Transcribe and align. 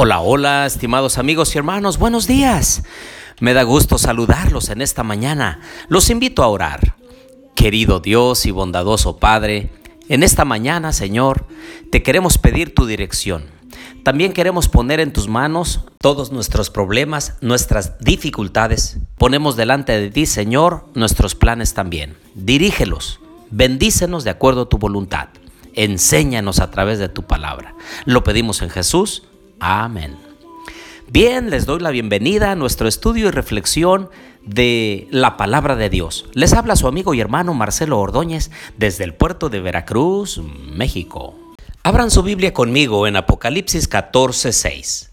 Hola, 0.00 0.20
hola, 0.20 0.64
estimados 0.64 1.18
amigos 1.18 1.52
y 1.52 1.58
hermanos, 1.58 1.98
buenos 1.98 2.28
días. 2.28 2.84
Me 3.40 3.52
da 3.52 3.64
gusto 3.64 3.98
saludarlos 3.98 4.68
en 4.68 4.80
esta 4.80 5.02
mañana. 5.02 5.58
Los 5.88 6.08
invito 6.08 6.44
a 6.44 6.46
orar. 6.46 6.94
Querido 7.56 7.98
Dios 7.98 8.46
y 8.46 8.52
bondadoso 8.52 9.16
Padre, 9.16 9.72
en 10.08 10.22
esta 10.22 10.44
mañana, 10.44 10.92
Señor, 10.92 11.46
te 11.90 12.04
queremos 12.04 12.38
pedir 12.38 12.76
tu 12.76 12.86
dirección. 12.86 13.46
También 14.04 14.32
queremos 14.32 14.68
poner 14.68 15.00
en 15.00 15.12
tus 15.12 15.26
manos 15.26 15.80
todos 16.00 16.30
nuestros 16.30 16.70
problemas, 16.70 17.34
nuestras 17.40 17.98
dificultades. 17.98 18.98
Ponemos 19.16 19.56
delante 19.56 19.98
de 19.98 20.10
ti, 20.10 20.26
Señor, 20.26 20.86
nuestros 20.94 21.34
planes 21.34 21.74
también. 21.74 22.16
Dirígelos, 22.36 23.18
bendícenos 23.50 24.22
de 24.22 24.30
acuerdo 24.30 24.62
a 24.62 24.68
tu 24.68 24.78
voluntad. 24.78 25.30
Enséñanos 25.74 26.60
a 26.60 26.70
través 26.70 27.00
de 27.00 27.08
tu 27.08 27.24
palabra. 27.24 27.74
Lo 28.04 28.22
pedimos 28.22 28.62
en 28.62 28.70
Jesús. 28.70 29.24
Amén. 29.60 30.16
Bien, 31.10 31.50
les 31.50 31.66
doy 31.66 31.80
la 31.80 31.90
bienvenida 31.90 32.52
a 32.52 32.54
nuestro 32.54 32.86
estudio 32.86 33.28
y 33.28 33.30
reflexión 33.30 34.08
de 34.44 35.08
la 35.10 35.36
palabra 35.36 35.74
de 35.74 35.90
Dios. 35.90 36.26
Les 36.34 36.52
habla 36.52 36.76
su 36.76 36.86
amigo 36.86 37.14
y 37.14 37.20
hermano 37.20 37.54
Marcelo 37.54 37.98
Ordóñez 37.98 38.50
desde 38.76 39.04
el 39.04 39.14
puerto 39.14 39.48
de 39.48 39.60
Veracruz, 39.60 40.40
México. 40.72 41.34
Abran 41.82 42.10
su 42.10 42.22
Biblia 42.22 42.52
conmigo 42.52 43.06
en 43.06 43.16
Apocalipsis 43.16 43.88
14:6. 43.88 45.10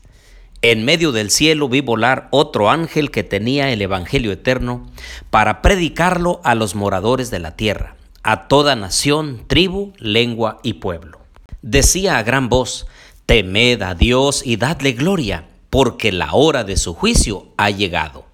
En 0.61 0.83
medio 0.85 1.11
del 1.11 1.31
cielo 1.31 1.69
vi 1.69 1.81
volar 1.81 2.27
otro 2.31 2.69
ángel 2.69 3.11
que 3.11 3.23
tenía 3.23 3.71
el 3.71 3.81
Evangelio 3.81 4.31
eterno 4.31 4.85
para 5.29 5.61
predicarlo 5.61 6.41
a 6.43 6.55
los 6.55 6.75
moradores 6.75 7.31
de 7.31 7.39
la 7.39 7.55
tierra, 7.55 7.95
a 8.21 8.47
toda 8.47 8.75
nación, 8.75 9.43
tribu, 9.47 9.93
lengua 9.97 10.59
y 10.61 10.73
pueblo. 10.73 11.19
Decía 11.61 12.17
a 12.17 12.23
gran 12.23 12.49
voz, 12.49 12.85
Temed 13.25 13.81
a 13.81 13.95
Dios 13.95 14.43
y 14.45 14.57
dadle 14.57 14.93
gloria, 14.93 15.47
porque 15.71 16.11
la 16.11 16.33
hora 16.33 16.63
de 16.63 16.77
su 16.77 16.93
juicio 16.93 17.47
ha 17.57 17.71
llegado. 17.71 18.25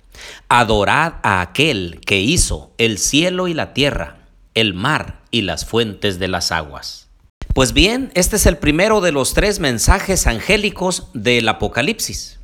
Adorad 0.49 1.13
a 1.23 1.39
aquel 1.41 2.01
que 2.05 2.19
hizo 2.19 2.71
el 2.77 2.97
cielo 2.97 3.47
y 3.47 3.53
la 3.53 3.73
tierra, 3.73 4.17
el 4.53 4.73
mar 4.73 5.21
y 5.31 5.43
las 5.43 5.65
fuentes 5.65 6.19
de 6.19 6.27
las 6.27 6.51
aguas. 6.51 7.07
Pues 7.53 7.71
bien, 7.71 8.11
este 8.15 8.35
es 8.35 8.45
el 8.45 8.57
primero 8.57 8.99
de 8.99 9.11
los 9.11 9.33
tres 9.33 9.59
mensajes 9.59 10.27
angélicos 10.27 11.07
del 11.13 11.47
Apocalipsis. 11.47 12.39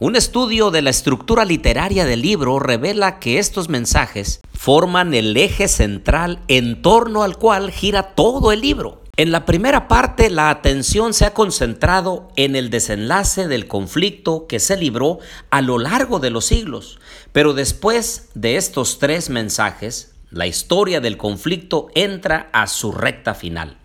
Un 0.00 0.16
estudio 0.16 0.72
de 0.72 0.82
la 0.82 0.90
estructura 0.90 1.44
literaria 1.44 2.04
del 2.04 2.22
libro 2.22 2.58
revela 2.58 3.20
que 3.20 3.38
estos 3.38 3.68
mensajes 3.68 4.40
forman 4.52 5.14
el 5.14 5.36
eje 5.36 5.68
central 5.68 6.40
en 6.48 6.82
torno 6.82 7.22
al 7.22 7.38
cual 7.38 7.70
gira 7.70 8.14
todo 8.14 8.50
el 8.50 8.60
libro. 8.60 9.01
En 9.18 9.30
la 9.30 9.44
primera 9.44 9.88
parte, 9.88 10.30
la 10.30 10.48
atención 10.48 11.12
se 11.12 11.26
ha 11.26 11.34
concentrado 11.34 12.32
en 12.36 12.56
el 12.56 12.70
desenlace 12.70 13.46
del 13.46 13.68
conflicto 13.68 14.46
que 14.46 14.58
se 14.58 14.74
libró 14.78 15.18
a 15.50 15.60
lo 15.60 15.78
largo 15.78 16.18
de 16.18 16.30
los 16.30 16.46
siglos, 16.46 16.98
pero 17.30 17.52
después 17.52 18.30
de 18.32 18.56
estos 18.56 18.98
tres 18.98 19.28
mensajes, 19.28 20.14
la 20.30 20.46
historia 20.46 21.02
del 21.02 21.18
conflicto 21.18 21.88
entra 21.94 22.48
a 22.54 22.66
su 22.66 22.90
recta 22.90 23.34
final. 23.34 23.76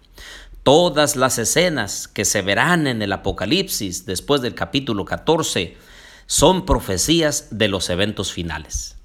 Todas 0.64 1.18
las 1.18 1.38
escenas 1.40 2.08
que 2.08 2.24
se 2.24 2.42
verán 2.42 2.88
en 2.88 3.02
el 3.02 3.12
Apocalipsis 3.12 4.06
después 4.06 4.42
del 4.42 4.56
capítulo 4.56 5.04
14 5.04 5.76
son 6.26 6.66
profecías 6.66 7.50
de 7.52 7.68
los 7.68 7.90
eventos 7.90 8.32
finales. 8.32 8.96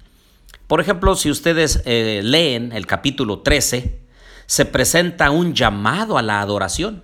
Por 0.67 0.79
ejemplo, 0.79 1.17
si 1.17 1.29
ustedes 1.29 1.81
eh, 1.83 2.21
leen 2.23 2.71
el 2.71 2.87
capítulo 2.87 3.39
13, 3.39 4.02
se 4.45 4.65
presenta 4.65 5.31
un 5.31 5.53
llamado 5.53 6.17
a 6.17 6.21
la 6.21 6.41
adoración. 6.41 7.03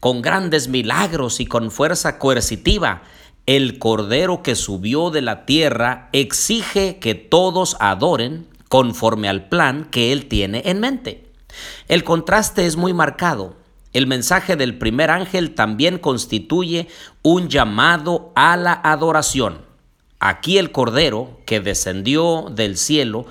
Con 0.00 0.22
grandes 0.22 0.68
milagros 0.68 1.40
y 1.40 1.46
con 1.46 1.70
fuerza 1.70 2.18
coercitiva, 2.18 3.02
el 3.46 3.78
Cordero 3.78 4.42
que 4.42 4.54
subió 4.54 5.10
de 5.10 5.22
la 5.22 5.46
tierra 5.46 6.08
exige 6.12 6.98
que 6.98 7.14
todos 7.14 7.76
adoren 7.80 8.46
conforme 8.68 9.28
al 9.28 9.48
plan 9.48 9.84
que 9.90 10.12
Él 10.12 10.26
tiene 10.26 10.62
en 10.66 10.80
mente. 10.80 11.26
El 11.88 12.04
contraste 12.04 12.66
es 12.66 12.76
muy 12.76 12.92
marcado. 12.92 13.56
El 13.92 14.06
mensaje 14.06 14.56
del 14.56 14.76
primer 14.76 15.10
ángel 15.10 15.54
también 15.54 15.98
constituye 15.98 16.88
un 17.22 17.48
llamado 17.48 18.32
a 18.34 18.56
la 18.56 18.72
adoración. 18.72 19.64
Aquí 20.18 20.58
el 20.58 20.72
Cordero 20.72 21.40
que 21.46 21.60
descendió 21.60 22.46
del 22.50 22.76
cielo 22.76 23.26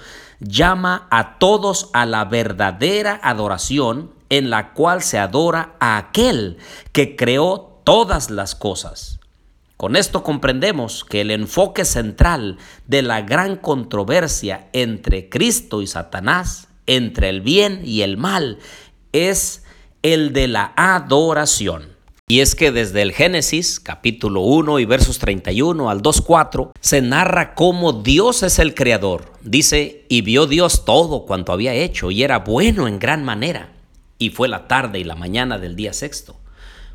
llama 0.48 1.08
a 1.10 1.38
todos 1.40 1.90
a 1.94 2.06
la 2.06 2.26
verdadera 2.26 3.20
adoración 3.24 4.12
en 4.30 4.50
la 4.50 4.74
cual 4.74 5.02
se 5.02 5.18
adora 5.20 5.76
a 5.80 5.98
aquel 5.98 6.58
que 6.92 7.16
creó 7.16 7.82
todas 7.84 8.30
las 8.30 8.56
cosas. 8.56 9.20
Con 9.78 9.96
esto 9.96 10.24
comprendemos 10.24 11.04
que 11.04 11.22
el 11.22 11.32
enfoque 11.32 11.84
central 11.84 12.58
de 12.88 13.02
la 13.02 13.22
gran 13.22 13.58
controversia 13.58 14.70
entre 14.72 15.30
Cristo 15.30 15.82
y 15.82 15.88
Satanás, 15.88 16.70
entre 16.88 17.30
el 17.30 17.42
bien 17.42 17.82
y 17.84 18.02
el 18.02 18.16
mal, 18.16 18.60
es 19.12 19.64
el 20.02 20.32
de 20.32 20.48
la 20.48 20.74
adoración. 20.76 21.95
Y 22.28 22.40
es 22.40 22.56
que 22.56 22.72
desde 22.72 23.03
el 23.03 23.12
Génesis, 23.12 23.80
capítulo 23.80 24.41
1 24.41 24.80
y 24.80 24.86
versos 24.86 25.19
31 25.19 25.91
al 25.91 26.02
2.4, 26.02 26.72
se 26.80 27.03
narra 27.03 27.53
cómo 27.53 27.94
Dios 27.94 28.41
es 28.41 28.58
el 28.58 28.74
creador. 28.74 29.31
Dice, 29.44 30.08
y 30.09 30.22
vio 30.22 30.47
Dios 30.47 30.85
todo 30.85 31.28
cuanto 31.28 31.53
había 31.53 31.75
hecho, 31.75 32.09
y 32.09 32.24
era 32.24 32.40
bueno 32.40 32.88
en 32.88 32.97
gran 32.97 33.24
manera. 33.24 33.74
Y 34.18 34.31
fue 34.31 34.47
la 34.47 34.68
tarde 34.68 34.97
y 34.97 35.03
la 35.03 35.16
mañana 35.16 35.59
del 35.59 35.75
día 35.75 35.94
sexto. 35.94 36.35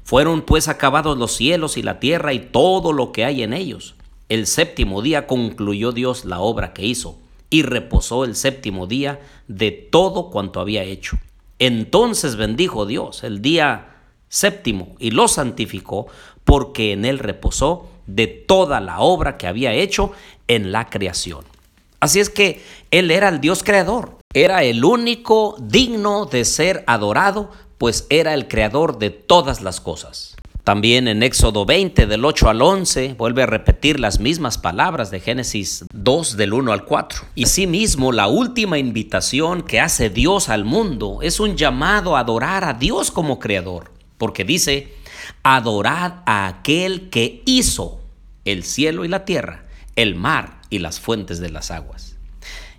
Fueron 0.03 0.43
pues 0.43 0.67
acabados 0.67 1.17
los 1.17 1.31
cielos 1.37 1.77
y 1.77 1.83
la 1.85 2.01
tierra 2.01 2.33
y 2.33 2.41
todo 2.41 2.93
lo 2.93 3.13
que 3.13 3.25
hay 3.25 3.45
en 3.45 3.53
ellos. 3.53 3.95
El 4.29 4.49
séptimo 4.49 5.01
día 5.01 5.29
concluyó 5.29 5.93
Dios 5.93 6.25
la 6.25 6.41
obra 6.41 6.73
que 6.73 6.85
hizo, 6.85 7.21
y 7.51 7.63
reposó 7.63 8.25
el 8.25 8.35
séptimo 8.35 8.89
día 8.89 9.21
de 9.47 9.71
todo 9.71 10.31
cuanto 10.31 10.59
había 10.59 10.83
hecho. 10.83 11.19
Entonces 11.61 12.35
bendijo 12.35 12.85
Dios 12.85 13.23
el 13.23 13.43
día 13.43 13.90
séptimo 14.31 14.97
y 14.99 15.11
lo 15.11 15.29
santificó 15.29 16.07
porque 16.45 16.93
en 16.93 17.05
él 17.05 17.19
reposó 17.19 17.91
de 18.07 18.27
toda 18.27 18.81
la 18.81 19.01
obra 19.01 19.37
que 19.37 19.47
había 19.47 19.75
hecho 19.75 20.13
en 20.49 20.73
la 20.73 20.89
creación. 20.89 21.45
Así 22.01 22.19
es 22.19 22.31
que 22.31 22.63
él 22.91 23.11
era 23.11 23.29
el 23.29 23.43
Dios 23.43 23.63
creador, 23.63 24.17
era 24.33 24.63
el 24.63 24.85
único 24.85 25.57
digno 25.61 26.25
de 26.25 26.47
ser 26.47 26.83
adorado, 26.87 27.51
pues 27.77 28.07
era 28.09 28.33
el 28.33 28.49
creador 28.49 28.99
de 28.99 29.11
todas 29.11 29.61
las 29.61 29.81
cosas. 29.81 30.37
También 30.65 31.09
en 31.09 31.23
Éxodo 31.23 31.65
20 31.65 32.07
del 32.07 32.25
8 32.25 32.49
al 32.49 32.63
11 32.63 33.15
vuelve 33.15 33.43
a 33.43 33.47
repetir 33.47 33.99
las 33.99 34.21
mismas 34.21 34.57
palabras 34.57 35.11
de 35.11 35.21
Génesis 35.21 35.85
2 35.93 36.37
del 36.37 36.53
1 36.53 36.73
al 36.73 36.85
4. 36.85 37.23
Y 37.35 37.45
asimismo 37.45 38.13
la 38.13 38.29
última 38.29 38.79
invitación 38.79 39.63
que 39.63 39.81
hace 39.81 40.11
Dios 40.11 40.49
al 40.49 40.65
mundo 40.65 41.21
es 41.23 41.41
un 41.41 41.57
llamado 41.57 42.17
a 42.17 42.21
adorar 42.21 42.65
a 42.65 42.75
Dios 42.75 43.11
como 43.11 43.39
creador 43.39 44.00
porque 44.21 44.45
dice, 44.45 44.93
adorad 45.43 46.17
a 46.27 46.47
aquel 46.47 47.09
que 47.09 47.43
hizo 47.47 48.03
el 48.45 48.65
cielo 48.65 49.07
y 49.07 49.09
la 49.09 49.25
tierra, 49.25 49.65
el 49.97 50.15
mar 50.15 50.61
y 50.69 50.81
las 50.81 51.01
fuentes 51.01 51.41
de 51.41 51.49
las 51.49 51.71
aguas. 51.71 52.17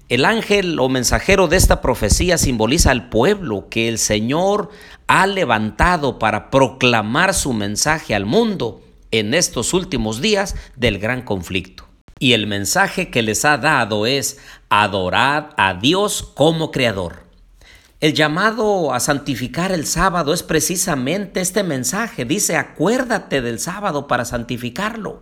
El 0.07 0.25
ángel 0.25 0.77
o 0.79 0.87
mensajero 0.87 1.47
de 1.47 1.57
esta 1.57 1.81
profecía 1.81 2.37
simboliza 2.37 2.91
al 2.91 3.09
pueblo 3.09 3.69
que 3.69 3.87
el 3.87 3.97
Señor 3.97 4.69
ha 5.07 5.25
levantado 5.25 6.19
para 6.19 6.51
proclamar 6.51 7.33
su 7.33 7.53
mensaje 7.53 8.13
al 8.13 8.27
mundo 8.27 8.83
en 9.09 9.33
estos 9.33 9.73
últimos 9.73 10.21
días 10.21 10.55
del 10.75 10.99
gran 10.99 11.23
conflicto. 11.23 11.87
Y 12.19 12.33
el 12.33 12.45
mensaje 12.45 13.09
que 13.09 13.23
les 13.23 13.45
ha 13.45 13.57
dado 13.57 14.05
es 14.05 14.37
adorad 14.69 15.45
a 15.57 15.73
Dios 15.73 16.21
como 16.35 16.69
creador. 16.69 17.30
El 18.01 18.15
llamado 18.15 18.95
a 18.95 18.99
santificar 18.99 19.71
el 19.71 19.85
sábado 19.85 20.33
es 20.33 20.41
precisamente 20.41 21.39
este 21.39 21.61
mensaje. 21.61 22.25
Dice, 22.25 22.55
acuérdate 22.55 23.43
del 23.43 23.59
sábado 23.59 24.07
para 24.07 24.25
santificarlo, 24.25 25.21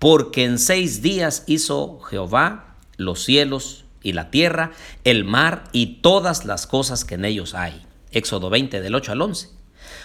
porque 0.00 0.44
en 0.44 0.58
seis 0.58 1.02
días 1.02 1.44
hizo 1.46 2.00
Jehová 2.00 2.74
los 2.96 3.22
cielos 3.22 3.84
y 4.02 4.12
la 4.12 4.28
tierra, 4.28 4.72
el 5.04 5.24
mar 5.24 5.62
y 5.70 6.00
todas 6.00 6.44
las 6.44 6.66
cosas 6.66 7.04
que 7.04 7.14
en 7.14 7.24
ellos 7.24 7.54
hay. 7.54 7.86
Éxodo 8.10 8.50
20 8.50 8.80
del 8.80 8.96
8 8.96 9.12
al 9.12 9.22
11. 9.22 9.50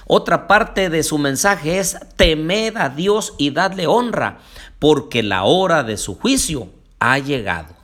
Otra 0.05 0.45
parte 0.45 0.91
de 0.91 1.01
su 1.01 1.17
mensaje 1.17 1.79
es 1.79 1.97
temed 2.17 2.77
a 2.77 2.89
Dios 2.89 3.33
y 3.39 3.49
dadle 3.49 3.87
honra, 3.87 4.41
porque 4.77 5.23
la 5.23 5.43
hora 5.43 5.81
de 5.81 5.97
su 5.97 6.13
juicio 6.13 6.69
ha 6.99 7.17
llegado 7.17 7.74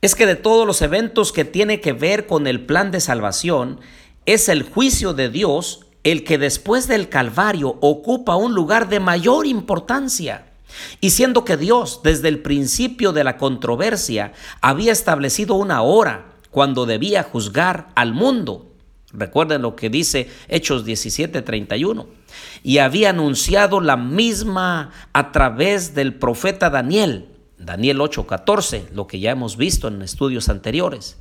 es 0.00 0.14
que 0.14 0.26
de 0.26 0.36
todos 0.36 0.66
los 0.66 0.82
eventos 0.82 1.32
que 1.32 1.44
tiene 1.44 1.80
que 1.80 1.92
ver 1.92 2.26
con 2.26 2.46
el 2.46 2.64
plan 2.64 2.90
de 2.90 3.00
salvación, 3.00 3.80
es 4.24 4.48
el 4.48 4.62
juicio 4.62 5.14
de 5.14 5.28
Dios 5.28 5.86
el 6.04 6.24
que 6.24 6.38
después 6.38 6.86
del 6.86 7.08
Calvario 7.08 7.78
ocupa 7.80 8.36
un 8.36 8.54
lugar 8.54 8.88
de 8.88 9.00
mayor 9.00 9.46
importancia. 9.46 10.46
Y 11.00 11.10
siendo 11.10 11.44
que 11.44 11.56
Dios 11.56 12.00
desde 12.04 12.28
el 12.28 12.40
principio 12.40 13.12
de 13.12 13.24
la 13.24 13.38
controversia 13.38 14.32
había 14.60 14.92
establecido 14.92 15.54
una 15.54 15.82
hora 15.82 16.26
cuando 16.50 16.86
debía 16.86 17.22
juzgar 17.22 17.88
al 17.94 18.14
mundo, 18.14 18.66
Recuerden 19.12 19.62
lo 19.62 19.76
que 19.76 19.88
dice 19.88 20.28
Hechos 20.48 20.84
17:31. 20.84 22.06
Y 22.62 22.78
había 22.78 23.10
anunciado 23.10 23.80
la 23.80 23.96
misma 23.96 24.90
a 25.12 25.32
través 25.32 25.94
del 25.94 26.14
profeta 26.14 26.70
Daniel, 26.70 27.28
Daniel 27.66 28.00
8:14, 28.00 28.88
lo 28.94 29.06
que 29.06 29.18
ya 29.18 29.32
hemos 29.32 29.56
visto 29.56 29.88
en 29.88 30.00
estudios 30.00 30.48
anteriores. 30.48 31.18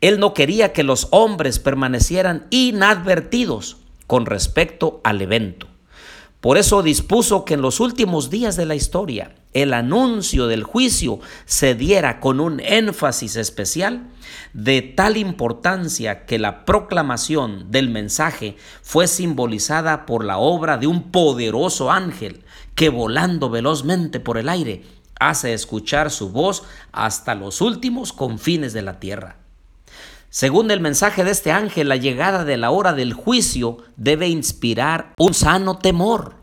Él 0.00 0.20
no 0.20 0.34
quería 0.34 0.72
que 0.72 0.82
los 0.82 1.08
hombres 1.10 1.58
permanecieran 1.58 2.46
inadvertidos 2.50 3.78
con 4.06 4.26
respecto 4.26 5.00
al 5.04 5.22
evento. 5.22 5.68
Por 6.40 6.56
eso 6.56 6.82
dispuso 6.82 7.44
que 7.44 7.54
en 7.54 7.62
los 7.62 7.80
últimos 7.80 8.30
días 8.30 8.56
de 8.56 8.66
la 8.66 8.76
historia 8.76 9.34
el 9.54 9.72
anuncio 9.74 10.46
del 10.46 10.62
juicio 10.62 11.18
se 11.46 11.74
diera 11.74 12.20
con 12.20 12.38
un 12.38 12.60
énfasis 12.60 13.34
especial 13.36 14.06
de 14.52 14.82
tal 14.82 15.16
importancia 15.16 16.26
que 16.26 16.38
la 16.38 16.64
proclamación 16.64 17.72
del 17.72 17.88
mensaje 17.88 18.56
fue 18.82 19.08
simbolizada 19.08 20.06
por 20.06 20.24
la 20.24 20.38
obra 20.38 20.76
de 20.76 20.86
un 20.86 21.10
poderoso 21.10 21.90
ángel 21.90 22.44
que 22.76 22.88
volando 22.88 23.50
velozmente 23.50 24.20
por 24.20 24.38
el 24.38 24.48
aire 24.48 24.84
hace 25.20 25.52
escuchar 25.52 26.10
su 26.10 26.30
voz 26.30 26.62
hasta 26.92 27.34
los 27.34 27.60
últimos 27.60 28.12
confines 28.12 28.72
de 28.72 28.82
la 28.82 29.00
tierra. 29.00 29.36
Según 30.30 30.70
el 30.70 30.80
mensaje 30.80 31.24
de 31.24 31.30
este 31.30 31.52
ángel, 31.52 31.88
la 31.88 31.96
llegada 31.96 32.44
de 32.44 32.56
la 32.56 32.70
hora 32.70 32.92
del 32.92 33.14
juicio 33.14 33.78
debe 33.96 34.28
inspirar 34.28 35.14
un 35.18 35.34
sano 35.34 35.78
temor. 35.78 36.36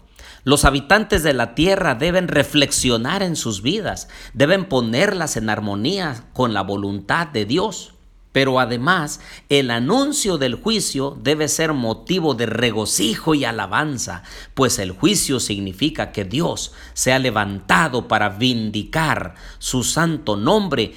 Los 0.44 0.64
habitantes 0.64 1.24
de 1.24 1.34
la 1.34 1.56
tierra 1.56 1.96
deben 1.96 2.28
reflexionar 2.28 3.24
en 3.24 3.36
sus 3.36 3.64
vidas, 3.64 4.08
deben 4.34 4.66
ponerlas 4.66 5.38
en 5.38 5.50
armonía 5.50 6.26
con 6.34 6.54
la 6.54 6.62
voluntad 6.62 7.28
de 7.28 7.46
Dios. 7.46 7.95
Pero 8.36 8.60
además, 8.60 9.22
el 9.48 9.72
anuncio 9.72 10.38
del 10.38 10.56
juicio 10.56 11.18
debe 11.24 11.48
ser 11.48 11.72
motivo 11.72 12.34
de 12.34 12.46
regocijo 12.46 13.34
y 13.34 13.46
alabanza, 13.46 14.24
pues 14.56 14.78
el 14.78 14.92
juicio 14.92 15.40
significa 15.40 16.12
que 16.12 16.26
Dios 16.26 16.74
se 16.94 17.14
ha 17.14 17.20
levantado 17.20 18.10
para 18.10 18.28
vindicar 18.28 19.36
su 19.58 19.86
santo 19.86 20.36
nombre 20.36 20.94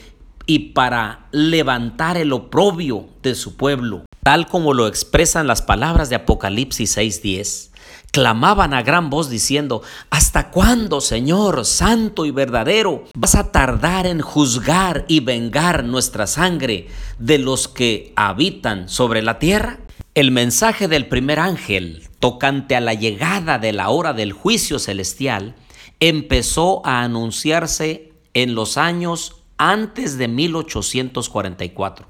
y 0.46 0.70
para 0.70 1.28
levantar 1.30 2.16
el 2.16 2.32
oprobio 2.32 3.06
de 3.22 3.36
su 3.36 3.56
pueblo, 3.56 4.04
tal 4.24 4.48
como 4.48 4.74
lo 4.74 4.88
expresan 4.88 5.46
las 5.46 5.62
palabras 5.62 6.10
de 6.10 6.16
Apocalipsis 6.16 6.96
6:10. 6.96 7.70
Clamaban 8.18 8.74
a 8.74 8.82
gran 8.82 9.10
voz 9.10 9.30
diciendo, 9.30 9.80
¿Hasta 10.10 10.50
cuándo, 10.50 11.00
Señor, 11.00 11.64
santo 11.64 12.26
y 12.26 12.32
verdadero, 12.32 13.04
vas 13.14 13.36
a 13.36 13.52
tardar 13.52 14.08
en 14.08 14.22
juzgar 14.22 15.04
y 15.06 15.20
vengar 15.20 15.84
nuestra 15.84 16.26
sangre 16.26 16.88
de 17.20 17.38
los 17.38 17.68
que 17.68 18.12
habitan 18.16 18.88
sobre 18.88 19.22
la 19.22 19.38
tierra? 19.38 19.78
El 20.16 20.32
mensaje 20.32 20.88
del 20.88 21.06
primer 21.06 21.38
ángel, 21.38 22.08
tocante 22.18 22.74
a 22.74 22.80
la 22.80 22.94
llegada 22.94 23.60
de 23.60 23.72
la 23.72 23.88
hora 23.88 24.12
del 24.14 24.32
juicio 24.32 24.80
celestial, 24.80 25.54
empezó 26.00 26.84
a 26.84 27.02
anunciarse 27.02 28.14
en 28.34 28.56
los 28.56 28.78
años 28.78 29.44
antes 29.58 30.18
de 30.18 30.26
1844, 30.26 32.07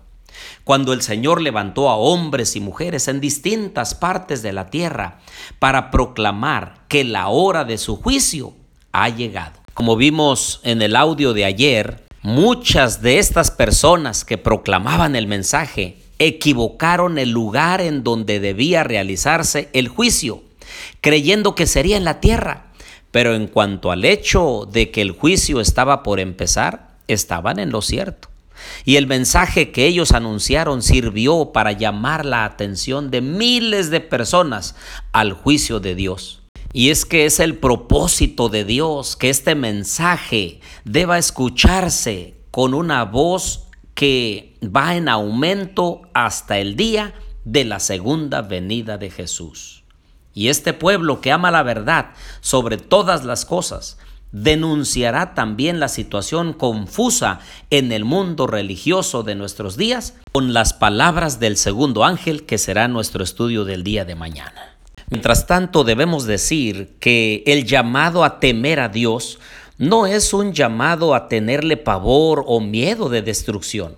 cuando 0.65 0.93
el 0.93 1.03
Señor 1.03 1.41
levantó 1.41 1.89
a 1.89 1.97
hombres 1.97 2.57
y 2.57 2.61
mujeres 2.61 3.09
en 3.09 3.21
distintas 3.21 3.95
partes 3.95 4.43
de 4.43 4.53
la 4.53 4.71
tierra 4.71 5.19
para 5.59 5.91
proclamar 5.91 6.85
que 6.89 7.05
la 7.05 7.29
hora 7.29 7.65
de 7.65 7.79
su 7.79 7.97
juicio 7.97 8.55
ha 8.93 9.09
llegado. 9.09 9.61
Como 9.75 9.97
vimos 9.97 10.61
en 10.65 10.83
el 10.83 10.97
audio 10.97 11.33
de 11.33 11.45
ayer, 11.45 12.05
muchas 12.23 13.01
de 13.01 13.19
estas 13.19 13.51
personas 13.51 14.25
que 14.25 14.39
proclamaban 14.39 15.15
el 15.15 15.27
mensaje 15.27 15.99
equivocaron 16.19 17.19
el 17.19 17.31
lugar 17.31 17.81
en 17.81 18.03
donde 18.03 18.41
debía 18.41 18.83
realizarse 18.83 19.69
el 19.73 19.89
juicio, 19.89 20.43
creyendo 21.01 21.55
que 21.55 21.67
sería 21.67 21.97
en 21.97 22.05
la 22.05 22.21
tierra. 22.21 22.73
Pero 23.11 23.35
en 23.35 23.47
cuanto 23.47 23.91
al 23.91 24.05
hecho 24.05 24.69
de 24.71 24.91
que 24.91 25.01
el 25.01 25.13
juicio 25.13 25.61
estaba 25.61 26.03
por 26.03 26.21
empezar, 26.21 26.91
estaban 27.07 27.59
en 27.59 27.71
lo 27.71 27.81
cierto. 27.81 28.29
Y 28.85 28.97
el 28.97 29.07
mensaje 29.07 29.71
que 29.71 29.87
ellos 29.87 30.13
anunciaron 30.13 30.83
sirvió 30.83 31.53
para 31.53 31.73
llamar 31.73 32.25
la 32.25 32.45
atención 32.45 33.11
de 33.11 33.21
miles 33.21 33.91
de 33.91 34.01
personas 34.01 34.75
al 35.13 35.33
juicio 35.33 35.81
de 35.81 35.95
Dios. 35.95 36.43
Y 36.73 36.91
es 36.91 37.05
que 37.05 37.25
es 37.25 37.41
el 37.41 37.57
propósito 37.57 38.49
de 38.49 38.65
Dios 38.65 39.17
que 39.17 39.31
este 39.31 39.55
mensaje 39.55 40.61
deba 40.85 41.19
escucharse 41.19 42.35
con 42.51 42.75
una 42.75 43.05
voz 43.05 43.69
que 43.95 44.57
va 44.63 44.95
en 44.97 45.09
aumento 45.09 46.03
hasta 46.15 46.59
el 46.59 46.77
día 46.77 47.15
de 47.45 47.65
la 47.65 47.81
segunda 47.81 48.43
venida 48.43 48.99
de 48.99 49.11
Jesús. 49.11 49.85
Y 50.35 50.49
este 50.49 50.73
pueblo 50.73 51.21
que 51.21 51.33
ama 51.33 51.51
la 51.51 51.63
verdad 51.63 52.11
sobre 52.41 52.77
todas 52.77 53.25
las 53.25 53.45
cosas, 53.45 53.99
denunciará 54.33 55.35
también 55.35 55.81
la 55.81 55.89
situación 55.89 56.53
confusa 56.53 57.41
en 57.71 57.93
el 57.93 58.05
mundo 58.05 58.47
religioso 58.47 59.23
de 59.23 59.35
nuestros 59.35 59.77
días 59.77 60.15
con 60.33 60.53
las 60.53 60.75
palabras 60.75 61.41
del 61.41 61.57
segundo 61.57 62.05
ángel 62.05 62.45
que 62.45 62.59
será 62.59 62.89
nuestro 62.89 63.25
estudio 63.25 63.65
del 63.65 63.85
día 63.85 64.05
de 64.05 64.15
mañana. 64.15 64.77
Mientras 65.11 65.47
tanto, 65.47 65.85
debemos 65.85 66.27
decir 66.27 66.97
que 67.01 67.43
el 67.47 67.65
llamado 67.65 68.25
a 68.25 68.41
temer 68.41 68.81
a 68.81 68.91
Dios 68.91 69.39
no 69.79 70.07
es 70.07 70.35
un 70.35 70.53
llamado 70.53 71.15
a 71.15 71.29
tenerle 71.29 71.77
pavor 71.77 72.45
o 72.47 72.61
miedo 72.61 73.09
de 73.09 73.23
destrucción, 73.23 73.97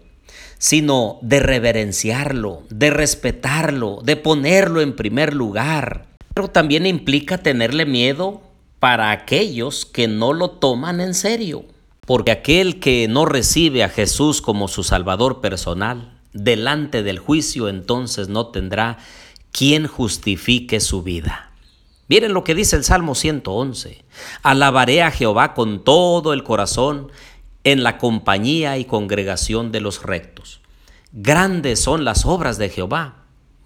sino 0.59 1.19
de 1.23 1.41
reverenciarlo, 1.41 2.63
de 2.69 2.91
respetarlo, 2.91 4.01
de 4.05 4.17
ponerlo 4.17 4.83
en 4.83 4.95
primer 4.95 5.35
lugar. 5.35 6.07
Pero 6.35 6.49
también 6.49 6.87
implica 6.87 7.39
tenerle 7.39 7.87
miedo 7.87 8.43
para 8.81 9.13
aquellos 9.13 9.85
que 9.85 10.09
no 10.09 10.33
lo 10.33 10.51
toman 10.51 11.01
en 11.01 11.15
serio. 11.15 11.65
Porque 12.01 12.33
aquel 12.33 12.81
que 12.81 13.07
no 13.07 13.27
recibe 13.27 13.85
a 13.85 13.89
Jesús 13.89 14.43
como 14.43 14.67
su 14.67 14.83
Salvador 14.83 15.41
personal, 15.41 16.19
delante 16.33 17.03
del 17.03 17.19
juicio 17.19 17.69
entonces 17.69 18.29
no 18.29 18.49
tendrá 18.49 18.99
quien 19.53 19.87
justifique 19.87 20.81
su 20.81 21.03
vida. 21.03 21.53
Miren 22.09 22.33
lo 22.33 22.43
que 22.43 22.57
dice 22.57 22.75
el 22.75 22.83
Salmo 22.83 23.15
111. 23.15 24.03
Alabaré 24.43 25.03
a 25.03 25.13
Jehová 25.13 25.55
con 25.55 25.85
todo 25.85 26.33
el 26.33 26.43
corazón 26.43 27.13
en 27.63 27.85
la 27.85 27.99
compañía 27.99 28.79
y 28.79 28.85
congregación 28.85 29.71
de 29.71 29.81
los 29.81 30.03
rectos. 30.03 30.61
Grandes 31.13 31.81
son 31.81 32.05
las 32.05 32.25
obras 32.25 32.59
de 32.59 32.69
Jehová, 32.71 33.20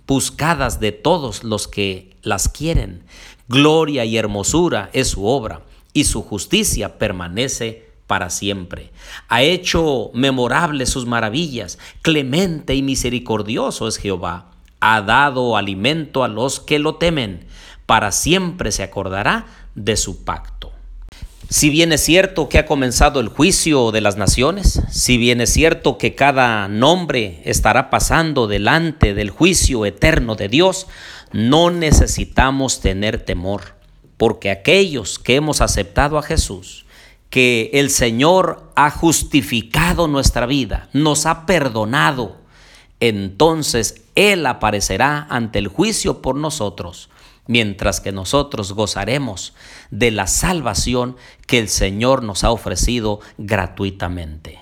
buscadas 0.07 0.81
de 0.81 0.93
todos 0.93 1.45
los 1.45 1.69
que 1.69 2.17
las 2.23 2.49
quieren. 2.49 3.05
Gloria 3.49 4.05
y 4.05 4.17
hermosura 4.17 4.91
es 4.93 5.09
su 5.09 5.27
obra, 5.27 5.63
y 5.93 6.05
su 6.05 6.23
justicia 6.23 6.99
permanece 6.99 7.89
para 8.07 8.31
siempre. 8.31 8.91
Ha 9.29 9.43
hecho 9.43 10.11
memorables 10.13 10.91
sus 10.91 11.07
maravillas, 11.07 11.79
clemente 12.03 12.75
y 12.75 12.83
misericordioso 12.83 13.89
es 13.89 13.97
Jehová. 13.97 14.51
Ha 14.81 15.01
dado 15.01 15.57
alimento 15.57 16.25
a 16.25 16.29
los 16.29 16.61
que 16.61 16.79
lo 16.79 16.97
temen, 16.97 17.47
para 17.87 18.13
siempre 18.13 18.73
se 18.73 18.83
acordará 18.83 19.47
de 19.75 19.97
su 19.97 20.25
pacto. 20.25 20.73
Si 21.51 21.69
bien 21.69 21.93
es 21.93 22.01
cierto 22.03 22.49
que 22.49 22.59
ha 22.59 22.67
comenzado 22.67 23.21
el 23.21 23.29
juicio 23.29 23.93
de 23.93 24.01
las 24.01 24.17
naciones, 24.17 24.83
si 24.91 25.19
bien 25.19 25.41
es 25.41 25.53
cierto 25.53 25.99
que 25.99 26.15
cada 26.15 26.69
nombre 26.69 27.43
estará 27.45 27.91
pasando 27.91 28.47
delante 28.47 29.15
del 29.15 29.31
juicio 29.31 29.85
eterno 29.85 30.37
de 30.37 30.49
Dios, 30.49 30.87
no 31.33 31.71
necesitamos 31.71 32.81
tener 32.81 33.25
temor, 33.25 33.77
porque 34.17 34.51
aquellos 34.51 35.19
que 35.19 35.37
hemos 35.37 35.61
aceptado 35.61 36.17
a 36.17 36.23
Jesús, 36.23 36.87
que 37.29 37.71
el 37.75 37.91
Señor 37.91 38.73
ha 38.75 38.91
justificado 38.91 40.09
nuestra 40.09 40.47
vida, 40.47 40.89
nos 40.93 41.27
ha 41.27 41.45
perdonado, 41.45 42.39
entonces 43.01 44.05
Él 44.15 44.47
aparecerá 44.47 45.27
ante 45.29 45.59
el 45.59 45.69
juicio 45.69 46.23
por 46.23 46.37
nosotros, 46.37 47.11
mientras 47.47 48.01
que 48.01 48.13
nosotros 48.13 48.73
gozaremos 48.73 49.55
de 49.91 50.11
la 50.11 50.27
salvación 50.27 51.17
que 51.47 51.59
el 51.59 51.69
Señor 51.69 52.23
nos 52.23 52.45
ha 52.45 52.51
ofrecido 52.51 53.21
gratuitamente. 53.39 54.59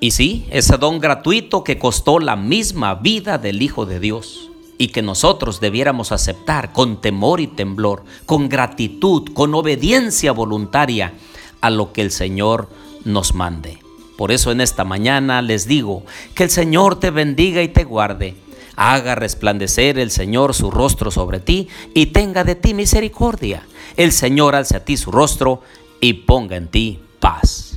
Y 0.00 0.10
sí, 0.10 0.46
ese 0.50 0.78
don 0.78 0.98
gratuito 0.98 1.62
que 1.62 1.78
costó 1.78 2.18
la 2.18 2.36
misma 2.36 2.96
vida 2.96 3.38
del 3.38 3.62
Hijo 3.62 3.86
de 3.86 4.00
Dios 4.00 4.50
y 4.76 4.88
que 4.88 5.00
nosotros 5.00 5.60
debiéramos 5.60 6.10
aceptar 6.10 6.72
con 6.72 7.00
temor 7.00 7.40
y 7.40 7.46
temblor, 7.46 8.04
con 8.26 8.48
gratitud, 8.48 9.32
con 9.32 9.54
obediencia 9.54 10.32
voluntaria 10.32 11.14
a 11.60 11.70
lo 11.70 11.92
que 11.92 12.02
el 12.02 12.10
Señor 12.10 12.68
nos 13.04 13.34
mande. 13.34 13.78
Por 14.16 14.32
eso 14.32 14.50
en 14.50 14.60
esta 14.60 14.84
mañana 14.84 15.40
les 15.40 15.66
digo 15.66 16.04
que 16.34 16.44
el 16.44 16.50
Señor 16.50 16.98
te 16.98 17.10
bendiga 17.10 17.62
y 17.62 17.68
te 17.68 17.84
guarde, 17.84 18.34
haga 18.76 19.14
resplandecer 19.14 19.98
el 19.98 20.10
Señor 20.10 20.54
su 20.54 20.70
rostro 20.70 21.10
sobre 21.10 21.40
ti 21.40 21.68
y 21.94 22.06
tenga 22.06 22.44
de 22.44 22.54
ti 22.54 22.74
misericordia. 22.74 23.66
El 23.96 24.12
Señor 24.12 24.54
alce 24.54 24.76
a 24.76 24.84
ti 24.84 24.96
su 24.96 25.10
rostro 25.10 25.62
y 26.00 26.14
ponga 26.14 26.56
en 26.56 26.68
ti 26.68 27.00
paz. 27.20 27.71